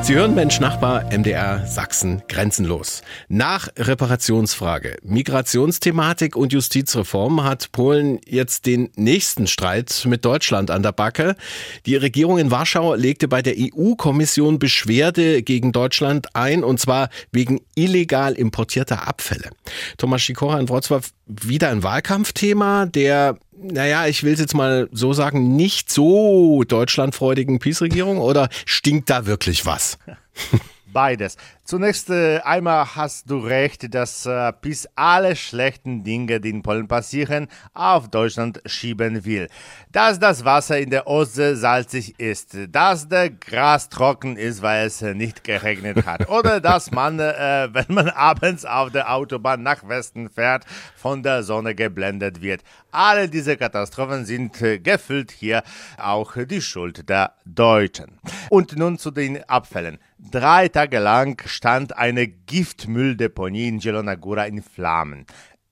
Sie 0.04 0.16
hören 0.16 0.36
Mensch 0.36 0.60
Nachbar 0.60 1.06
MDR 1.18 1.66
Sachsen 1.66 2.24
grenzenlos. 2.28 3.04
Nach 3.30 3.70
Reparationsfrage, 3.78 4.98
Migrationsthematik 5.02 6.36
und 6.36 6.52
Justizreform 6.52 7.46
hat 7.46 7.72
Polen 7.72 8.20
jetzt 8.28 8.66
den 8.66 8.90
nächsten 8.98 9.48
Streit 9.48 10.04
mit 10.06 10.26
Deutschland 10.26 10.72
an 10.72 10.84
der 10.84 10.92
Backe. 10.92 11.38
Die 11.86 11.96
Regierung 11.96 12.38
in 12.38 12.52
Warschau 12.52 12.96
legte 12.96 13.30
bei 13.30 13.42
der 13.42 13.56
EU-Kommission 13.58 14.60
Beschwerde 14.60 15.42
gegen 15.42 15.72
Deutschland 15.72 16.36
ein 16.36 16.66
und 16.66 16.82
zwar 16.82 17.08
wegen 17.32 17.62
illegal 17.74 18.34
importierter 18.34 19.08
Abfälle. 19.08 19.52
Thomas 19.98 20.22
Schikora 20.22 20.60
in 20.60 20.68
Wrocław 20.68 21.12
wieder 21.28 21.70
ein 21.70 21.82
Wahlkampfthema 21.82 22.88
der 22.88 23.38
naja, 23.58 24.08
ich 24.08 24.24
will 24.24 24.34
es 24.34 24.40
jetzt 24.40 24.56
mal 24.56 24.90
so 24.92 25.14
sagen, 25.14 25.56
nicht 25.56 25.92
so 25.92 26.64
deutschlandfreudigen 26.64 27.60
Peace-Regierung 27.60 28.18
oder 28.18 28.50
stinkt 28.66 29.10
da 29.10 29.26
wirklich 29.26 29.66
was? 29.66 29.98
Beides. 30.94 31.38
Zunächst 31.66 32.10
äh, 32.10 32.40
einmal 32.40 32.96
hast 32.96 33.30
du 33.30 33.40
recht, 33.40 33.94
dass 33.96 34.26
äh, 34.26 34.54
bis 34.62 34.88
alle 34.96 35.36
schlechten 35.36 36.04
Dinge, 36.04 36.40
die 36.40 36.50
in 36.50 36.62
Polen 36.62 36.88
passieren, 36.88 37.48
auf 37.74 38.10
Deutschland 38.10 38.62
schieben 38.66 39.26
will. 39.26 39.48
Dass 39.92 40.20
das 40.20 40.46
Wasser 40.46 40.78
in 40.78 40.90
der 40.90 41.08
Ostsee 41.08 41.56
salzig 41.56 42.20
ist, 42.20 42.58
dass 42.70 43.08
der 43.08 43.30
Gras 43.30 43.90
trocken 43.90 44.38
ist, 44.38 44.62
weil 44.62 44.88
es 44.88 45.02
äh, 45.02 45.14
nicht 45.14 45.44
geregnet 45.44 46.06
hat, 46.06 46.30
oder 46.34 46.60
dass 46.60 46.92
man, 46.92 47.20
äh, 47.20 47.70
wenn 47.72 47.96
man 47.96 48.10
abends 48.10 48.66
auf 48.66 48.92
der 48.92 49.14
Autobahn 49.14 49.64
nach 49.64 49.88
Westen 49.88 50.30
fährt, 50.30 50.66
von 50.96 51.24
der 51.24 51.44
Sonne 51.44 51.76
geblendet 51.76 52.42
wird. 52.42 52.62
Alle 52.92 53.28
diese 53.28 53.58
Katastrophen 53.58 54.26
sind 54.26 54.62
äh, 54.62 54.80
gefüllt 54.80 55.32
hier 55.32 55.64
auch 55.98 56.36
die 56.46 56.62
Schuld 56.62 57.10
der 57.10 57.34
Deutschen. 57.46 58.20
Und 58.50 58.76
nun 58.78 59.00
zu 59.00 59.12
den 59.12 59.44
Abfällen. 59.50 59.98
Drei 60.32 60.70
Tage 60.70 61.00
lang 61.00 61.42
stand 61.48 61.98
eine 61.98 62.28
Giftmülldeponie 62.28 63.68
in 63.68 63.80
Jelonagura 63.80 64.46
in 64.46 64.64
Flammen. 64.64 65.26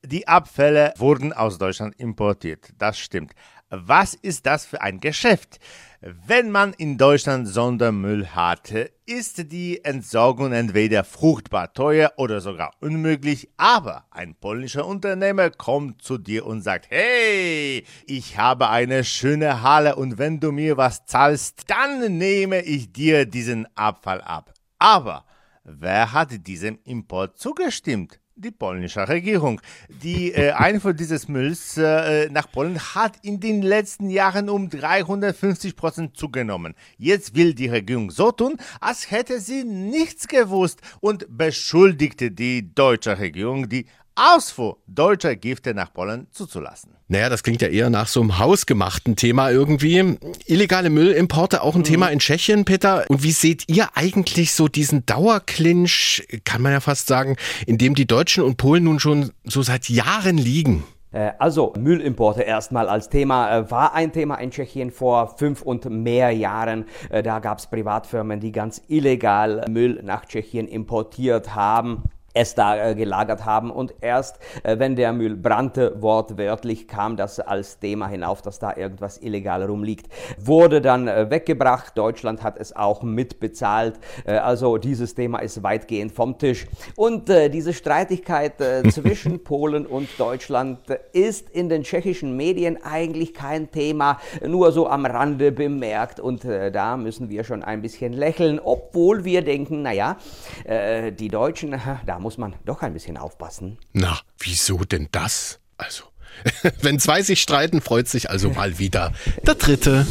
Die 0.03 0.27
Abfälle 0.27 0.93
wurden 0.97 1.31
aus 1.31 1.57
Deutschland 1.57 1.95
importiert. 1.97 2.73
Das 2.77 2.99
stimmt. 2.99 3.33
Was 3.73 4.15
ist 4.15 4.47
das 4.47 4.65
für 4.65 4.81
ein 4.81 4.99
Geschäft? 4.99 5.61
Wenn 6.01 6.51
man 6.51 6.73
in 6.73 6.97
Deutschland 6.97 7.47
Sondermüll 7.47 8.27
hat, 8.27 8.73
ist 9.05 9.49
die 9.49 9.85
Entsorgung 9.85 10.51
entweder 10.51 11.05
fruchtbar 11.05 11.73
teuer 11.73 12.11
oder 12.17 12.41
sogar 12.41 12.73
unmöglich, 12.81 13.49
aber 13.55 14.03
ein 14.11 14.35
polnischer 14.35 14.85
Unternehmer 14.85 15.51
kommt 15.51 16.01
zu 16.01 16.17
dir 16.17 16.45
und 16.45 16.63
sagt, 16.63 16.87
hey, 16.89 17.85
ich 18.07 18.37
habe 18.37 18.67
eine 18.67 19.05
schöne 19.05 19.61
Halle 19.61 19.95
und 19.95 20.17
wenn 20.17 20.41
du 20.41 20.51
mir 20.51 20.75
was 20.75 21.05
zahlst, 21.05 21.63
dann 21.67 22.17
nehme 22.17 22.63
ich 22.63 22.91
dir 22.91 23.25
diesen 23.25 23.65
Abfall 23.77 24.19
ab. 24.19 24.53
Aber 24.79 25.23
wer 25.63 26.11
hat 26.11 26.45
diesem 26.45 26.77
Import 26.83 27.37
zugestimmt? 27.37 28.19
Die 28.41 28.51
polnische 28.51 29.07
Regierung. 29.07 29.61
Die 29.87 30.33
äh, 30.33 30.51
Einfuhr 30.67 30.93
dieses 30.93 31.27
Mülls 31.27 31.77
äh, 31.77 32.29
nach 32.29 32.51
Polen 32.51 32.79
hat 32.79 33.13
in 33.21 33.39
den 33.39 33.61
letzten 33.61 34.09
Jahren 34.09 34.49
um 34.49 34.69
350 34.69 35.75
Prozent 35.75 36.17
zugenommen. 36.17 36.73
Jetzt 36.97 37.35
will 37.35 37.53
die 37.53 37.67
Regierung 37.67 38.11
so 38.11 38.31
tun, 38.31 38.57
als 38.79 39.11
hätte 39.11 39.39
sie 39.39 39.63
nichts 39.63 40.27
gewusst 40.27 40.81
und 40.99 41.25
beschuldigte 41.29 42.31
die 42.31 42.73
deutsche 42.73 43.19
Regierung, 43.19 43.69
die 43.69 43.85
Ausfuhr 44.15 44.77
deutscher 44.87 45.35
Gifte 45.35 45.73
nach 45.73 45.93
Polen 45.93 46.27
zuzulassen. 46.31 46.95
Naja, 47.07 47.29
das 47.29 47.43
klingt 47.43 47.61
ja 47.61 47.67
eher 47.67 47.89
nach 47.89 48.07
so 48.07 48.21
einem 48.21 48.39
hausgemachten 48.39 49.15
Thema 49.15 49.49
irgendwie. 49.49 50.17
Illegale 50.45 50.89
Müllimporte 50.89 51.61
auch 51.61 51.75
ein 51.75 51.79
mhm. 51.79 51.85
Thema 51.85 52.07
in 52.07 52.19
Tschechien, 52.19 52.65
Peter. 52.65 53.05
Und 53.09 53.23
wie 53.23 53.31
seht 53.31 53.65
ihr 53.67 53.89
eigentlich 53.95 54.53
so 54.53 54.67
diesen 54.67 55.05
Dauerclinch, 55.05 56.25
kann 56.45 56.61
man 56.61 56.71
ja 56.71 56.79
fast 56.79 57.07
sagen, 57.07 57.35
in 57.65 57.77
dem 57.77 57.95
die 57.95 58.07
Deutschen 58.07 58.43
und 58.43 58.57
Polen 58.57 58.85
nun 58.85 58.99
schon 58.99 59.31
so 59.43 59.61
seit 59.61 59.89
Jahren 59.89 60.37
liegen? 60.37 60.83
Äh, 61.11 61.31
also 61.39 61.73
Müllimporte 61.77 62.43
erstmal 62.43 62.87
als 62.89 63.09
Thema 63.09 63.57
äh, 63.57 63.71
war 63.71 63.93
ein 63.93 64.11
Thema 64.11 64.35
in 64.35 64.51
Tschechien 64.51 64.91
vor 64.91 65.37
fünf 65.37 65.61
und 65.61 65.85
mehr 65.89 66.31
Jahren. 66.31 66.85
Äh, 67.09 67.23
da 67.23 67.39
gab 67.39 67.59
es 67.59 67.67
Privatfirmen, 67.67 68.39
die 68.39 68.51
ganz 68.51 68.81
illegal 68.87 69.65
Müll 69.69 70.01
nach 70.03 70.25
Tschechien 70.25 70.67
importiert 70.67 71.55
haben. 71.55 72.03
Es 72.33 72.55
da 72.55 72.89
äh, 72.89 72.95
gelagert 72.95 73.45
haben. 73.45 73.71
Und 73.71 73.93
erst 74.01 74.39
äh, 74.63 74.79
wenn 74.79 74.95
der 74.95 75.13
Müll 75.13 75.35
brannte, 75.35 76.01
wortwörtlich 76.01 76.87
kam 76.87 77.17
das 77.17 77.39
als 77.39 77.79
Thema 77.79 78.07
hinauf, 78.07 78.41
dass 78.41 78.59
da 78.59 78.75
irgendwas 78.75 79.17
illegal 79.17 79.63
rumliegt. 79.63 80.07
Wurde 80.39 80.81
dann 80.81 81.07
äh, 81.07 81.29
weggebracht. 81.29 81.97
Deutschland 81.97 82.43
hat 82.43 82.57
es 82.57 82.75
auch 82.75 83.03
mitbezahlt. 83.03 83.99
Also 84.25 84.77
dieses 84.77 85.15
Thema 85.15 85.39
ist 85.39 85.63
weitgehend 85.63 86.11
vom 86.11 86.37
Tisch. 86.37 86.67
Und 86.95 87.29
diese 87.29 87.73
Streitigkeit 87.73 88.53
zwischen 88.91 89.43
Polen 89.43 89.85
und 89.85 90.07
Deutschland 90.17 90.79
ist 91.13 91.49
in 91.49 91.69
den 91.69 91.83
tschechischen 91.83 92.35
Medien 92.35 92.77
eigentlich 92.83 93.33
kein 93.33 93.71
Thema, 93.71 94.19
nur 94.45 94.71
so 94.71 94.87
am 94.87 95.05
Rande 95.05 95.51
bemerkt. 95.51 96.19
Und 96.19 96.43
da 96.45 96.97
müssen 96.97 97.29
wir 97.29 97.43
schon 97.43 97.63
ein 97.63 97.81
bisschen 97.81 98.13
lächeln, 98.13 98.59
obwohl 98.63 99.25
wir 99.25 99.41
denken, 99.43 99.81
naja, 99.81 100.17
die 100.65 101.27
Deutschen, 101.27 101.79
da 102.05 102.19
muss 102.21 102.37
man 102.37 102.55
doch 102.65 102.81
ein 102.81 102.93
bisschen 102.93 103.17
aufpassen. 103.17 103.77
Na, 103.93 104.19
wieso 104.39 104.77
denn 104.85 105.09
das? 105.11 105.59
Also, 105.77 106.03
wenn 106.81 106.99
zwei 106.99 107.21
sich 107.23 107.41
streiten, 107.41 107.81
freut 107.81 108.07
sich 108.07 108.29
also 108.29 108.49
mal 108.53 108.79
wieder 108.79 109.11
der 109.45 109.55
Dritte. 109.55 110.05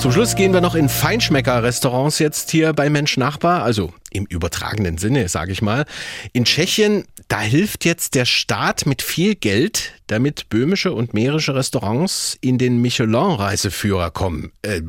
Zum 0.00 0.12
Schluss 0.12 0.34
gehen 0.34 0.52
wir 0.52 0.60
noch 0.60 0.74
in 0.74 0.90
Feinschmecker-Restaurants 0.90 2.18
jetzt 2.18 2.50
hier 2.50 2.74
bei 2.74 2.90
Mensch 2.90 3.16
Nachbar, 3.16 3.62
also 3.62 3.94
im 4.12 4.26
übertragenen 4.26 4.98
Sinne, 4.98 5.28
sage 5.30 5.52
ich 5.52 5.62
mal. 5.62 5.86
In 6.34 6.44
Tschechien, 6.44 7.04
da 7.28 7.40
hilft 7.40 7.86
jetzt 7.86 8.14
der 8.14 8.26
Staat 8.26 8.84
mit 8.84 9.00
viel 9.00 9.34
Geld, 9.34 9.94
damit 10.08 10.50
böhmische 10.50 10.92
und 10.92 11.14
mährische 11.14 11.54
Restaurants 11.54 12.36
in 12.42 12.58
den 12.58 12.82
Michelin-Reiseführer 12.82 14.10
kommen. 14.10 14.52
Äh, 14.60 14.82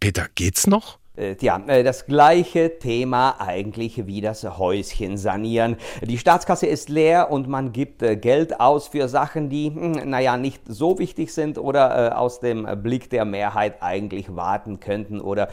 Peter, 0.00 0.26
geht's 0.34 0.66
noch? 0.66 0.98
Äh, 1.16 1.36
ja, 1.40 1.60
äh, 1.66 1.82
das 1.82 2.06
gleiche 2.06 2.78
Thema 2.78 3.36
eigentlich 3.38 4.06
wie 4.06 4.20
das 4.20 4.44
Häuschen 4.58 5.16
sanieren. 5.16 5.76
Die 6.02 6.18
Staatskasse 6.18 6.66
ist 6.66 6.88
leer 6.88 7.30
und 7.30 7.48
man 7.48 7.72
gibt 7.72 8.02
äh, 8.02 8.16
Geld 8.16 8.60
aus 8.60 8.88
für 8.88 9.08
Sachen, 9.08 9.48
die, 9.48 9.70
hm, 9.70 10.10
naja, 10.10 10.36
nicht 10.36 10.62
so 10.66 10.98
wichtig 10.98 11.32
sind 11.32 11.58
oder 11.58 12.18
aus 12.18 12.40
dem 12.40 12.66
Blick 12.82 13.10
der 13.10 13.24
Mehrheit 13.24 13.76
eigentlich 13.82 14.34
warten 14.34 14.80
könnten 14.80 15.20
oder 15.20 15.48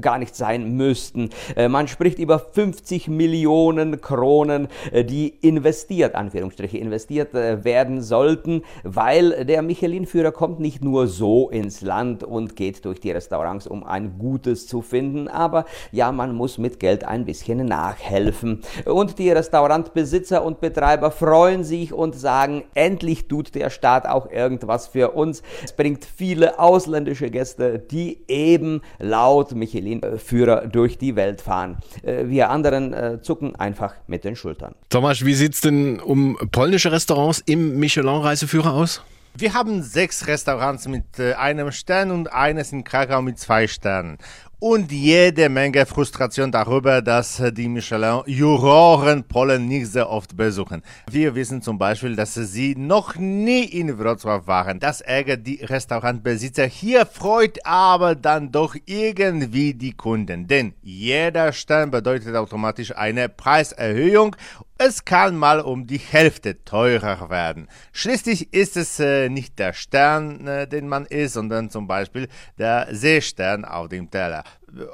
gar 0.00 0.18
nicht 0.18 0.34
sein 0.34 0.76
müssten. 0.76 1.30
Man 1.68 1.88
spricht 1.88 2.18
über 2.18 2.38
50 2.38 3.08
Millionen 3.08 4.00
Kronen, 4.00 4.68
die 4.92 5.28
investiert, 5.28 6.14
Anführungsstriche, 6.14 6.78
investiert 6.78 7.32
werden 7.32 8.02
sollten, 8.02 8.62
weil 8.84 9.44
der 9.44 9.62
Michelin-Führer 9.62 10.32
kommt 10.32 10.60
nicht 10.60 10.82
nur 10.84 11.06
so 11.06 11.50
ins 11.50 11.80
Land 11.80 12.22
und 12.24 12.56
geht 12.56 12.84
durch 12.84 13.00
die 13.00 13.10
Restaurants, 13.10 13.66
um 13.66 13.84
ein 13.84 14.18
Gutes 14.18 14.66
zu 14.66 14.82
finden, 14.82 15.07
finden, 15.08 15.28
aber 15.28 15.64
ja, 15.92 16.12
man 16.12 16.34
muss 16.34 16.58
mit 16.58 16.80
Geld 16.80 17.04
ein 17.04 17.24
bisschen 17.24 17.66
nachhelfen. 17.66 18.62
Und 18.84 19.18
die 19.18 19.30
Restaurantbesitzer 19.30 20.42
und 20.44 20.60
Betreiber 20.60 21.10
freuen 21.10 21.64
sich 21.64 21.92
und 21.92 22.14
sagen, 22.14 22.64
endlich 22.74 23.28
tut 23.28 23.54
der 23.54 23.70
Staat 23.70 24.06
auch 24.06 24.30
irgendwas 24.30 24.88
für 24.88 25.12
uns. 25.12 25.42
Es 25.64 25.72
bringt 25.72 26.04
viele 26.04 26.58
ausländische 26.58 27.30
Gäste, 27.30 27.78
die 27.78 28.18
eben 28.28 28.82
laut 28.98 29.54
Michelin-Führer 29.54 30.66
durch 30.66 30.98
die 30.98 31.16
Welt 31.16 31.40
fahren. 31.40 31.78
Äh, 32.02 32.26
wir 32.26 32.50
anderen 32.50 32.92
äh, 32.92 33.20
zucken 33.22 33.56
einfach 33.56 33.94
mit 34.06 34.24
den 34.24 34.36
Schultern. 34.36 34.74
Thomas, 34.88 35.24
wie 35.24 35.34
sieht 35.34 35.54
es 35.54 35.60
denn 35.60 36.00
um 36.00 36.36
polnische 36.52 36.92
Restaurants 36.92 37.42
im 37.46 37.78
Michelin-Reiseführer 37.78 38.72
aus? 38.72 39.02
Wir 39.40 39.54
haben 39.54 39.82
sechs 39.82 40.26
Restaurants 40.26 40.88
mit 40.88 41.20
äh, 41.20 41.34
einem 41.34 41.70
Stern 41.70 42.10
und 42.10 42.32
eines 42.32 42.72
in 42.72 42.82
Krakau 42.82 43.22
mit 43.22 43.38
zwei 43.38 43.68
Sternen 43.68 44.18
und 44.60 44.90
jede 44.90 45.48
Menge 45.48 45.86
Frustration 45.86 46.50
darüber, 46.50 47.00
dass 47.00 47.40
die 47.52 47.68
Michelin-Juroren 47.68 49.22
Polen 49.22 49.68
nicht 49.68 49.86
sehr 49.86 50.10
oft 50.10 50.36
besuchen. 50.36 50.82
Wir 51.08 51.34
wissen 51.34 51.62
zum 51.62 51.78
Beispiel, 51.78 52.16
dass 52.16 52.34
sie 52.34 52.74
noch 52.74 53.14
nie 53.16 53.64
in 53.64 53.98
Wrocław 53.98 54.46
waren. 54.46 54.80
Das 54.80 55.00
ärgert 55.00 55.46
die 55.46 55.64
Restaurantbesitzer. 55.64 56.66
Hier 56.66 57.06
freut 57.06 57.64
aber 57.64 58.16
dann 58.16 58.50
doch 58.50 58.74
irgendwie 58.86 59.74
die 59.74 59.92
Kunden, 59.92 60.48
denn 60.48 60.74
jeder 60.82 61.52
Stern 61.52 61.92
bedeutet 61.92 62.34
automatisch 62.34 62.96
eine 62.96 63.28
Preiserhöhung 63.28 64.34
es 64.78 65.04
kann 65.04 65.36
mal 65.36 65.60
um 65.60 65.86
die 65.86 65.98
Hälfte 65.98 66.64
teurer 66.64 67.28
werden. 67.30 67.68
Schließlich 67.92 68.52
ist 68.54 68.76
es 68.76 69.00
äh, 69.00 69.28
nicht 69.28 69.58
der 69.58 69.72
Stern, 69.72 70.46
äh, 70.46 70.68
den 70.68 70.88
man 70.88 71.04
isst, 71.06 71.34
sondern 71.34 71.68
zum 71.68 71.88
Beispiel 71.88 72.28
der 72.58 72.86
Seestern 72.92 73.64
auf 73.64 73.88
dem 73.88 74.08
Teller 74.10 74.44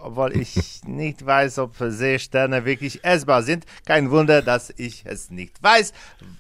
obwohl 0.03 0.37
ich 0.37 0.83
nicht 0.87 1.25
weiß, 1.25 1.59
ob 1.59 1.75
Seesterne 1.79 2.65
wirklich 2.65 3.05
essbar 3.05 3.43
sind. 3.43 3.65
Kein 3.87 4.11
Wunder, 4.11 4.43
dass 4.43 4.73
ich 4.77 5.03
es 5.05 5.31
nicht 5.31 5.63
weiß. 5.63 5.93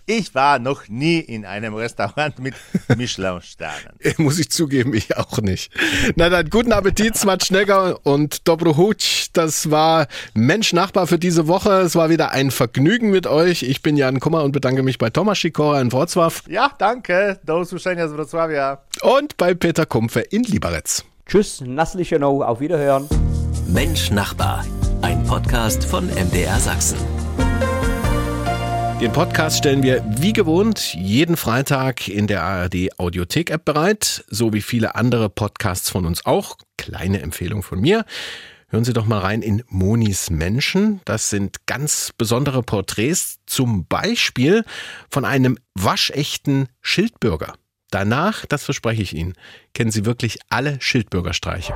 Ich 0.07 0.35
war 0.35 0.59
noch 0.59 0.89
nie 0.89 1.19
in 1.19 1.45
einem 1.45 1.75
Restaurant 1.75 2.39
mit 2.39 2.55
Michelin-Sternen. 2.97 3.95
Muss 4.19 4.39
ich 4.39 4.51
zugeben, 4.51 4.95
ich 4.95 5.17
auch 5.17 5.39
nicht. 5.39 5.73
Na 6.17 6.29
dann, 6.29 6.51
guten 6.51 6.73
Appetit, 6.73 7.17
Smatschnecker 7.17 8.05
und 8.05 8.47
Dobro 8.47 8.77
Huc. 8.77 8.97
Das 9.33 9.71
war 9.71 10.07
Mensch 10.35 10.73
Nachbar 10.73 11.07
für 11.07 11.19
diese 11.19 11.49
Woche. 11.49 11.81
Es 11.81 11.97
war 11.97 12.11
wieder 12.11 12.31
ein 12.31 12.51
Vergnügen 12.51 13.11
mit 13.11 13.27
euch. 13.27 13.63
Ich 13.63 13.83
bin 13.83 13.97
Jan 13.97 14.21
Kummer 14.21 14.45
und 14.45 14.53
bedanke 14.53 14.83
mich 14.83 14.99
bei 14.99 15.11
Thomas 15.11 15.39
Schikora 15.39 15.81
in 15.81 15.91
Wrocław. 15.91 16.49
Ja, 16.49 16.73
danke. 16.79 17.41
Do 17.45 17.59
usłyszenia 17.59 18.09
z 18.09 18.13
Wrocławia. 18.13 18.79
Und 19.03 19.37
bei 19.37 19.55
Peter 19.55 19.87
Kumpfe 19.87 20.21
in 20.21 20.43
Liberec. 20.45 21.05
Tschüss, 21.27 21.63
Nasslichenow, 21.63 22.43
auf 22.43 22.61
Wiederhören. 22.61 23.09
Mensch 23.67 24.11
Nachbar, 24.11 24.65
ein 25.03 25.25
Podcast 25.25 25.85
von 25.85 26.07
MDR 26.07 26.61
Sachsen. 26.61 26.99
Den 29.01 29.11
Podcast 29.11 29.59
stellen 29.59 29.83
wir 29.83 30.05
wie 30.19 30.33
gewohnt 30.33 30.95
jeden 30.95 31.37
Freitag 31.37 32.09
in 32.09 32.27
der 32.27 32.43
ARD 32.43 32.99
Audiothek 32.99 33.51
App 33.51 33.65
bereit, 33.65 34.25
so 34.29 34.53
wie 34.53 34.63
viele 34.63 34.95
andere 34.95 35.29
Podcasts 35.29 35.91
von 35.91 36.07
uns 36.07 36.25
auch. 36.27 36.57
Kleine 36.77 37.21
Empfehlung 37.23 37.63
von 37.63 37.81
mir. 37.81 38.05
Hören 38.69 38.85
Sie 38.85 38.93
doch 38.93 39.07
mal 39.07 39.21
rein 39.21 39.43
in 39.43 39.63
Monis 39.69 40.31
Menschen. 40.31 41.01
Das 41.05 41.31
sind 41.31 41.67
ganz 41.67 42.13
besondere 42.17 42.63
Porträts, 42.63 43.39
zum 43.47 43.87
Beispiel 43.87 44.65
von 45.11 45.25
einem 45.25 45.59
waschechten 45.75 46.69
Schildbürger. 46.81 47.55
Danach, 47.91 48.47
das 48.47 48.65
verspreche 48.65 49.03
ich 49.03 49.15
Ihnen, 49.15 49.35
kennen 49.73 49.91
Sie 49.91 50.05
wirklich 50.05 50.39
alle 50.49 50.81
Schildbürgerstreiche. 50.81 51.75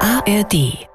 ARD 0.00 0.86